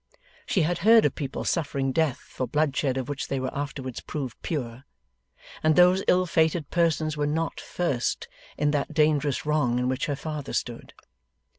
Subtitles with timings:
[0.47, 4.35] She had heard of people suffering Death for bloodshed of which they were afterwards proved
[4.41, 4.83] pure,
[5.61, 8.27] and those ill fated persons were not, first,
[8.57, 10.95] in that dangerous wrong in which her father stood.